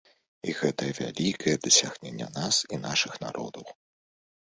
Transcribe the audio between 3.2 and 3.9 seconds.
народаў.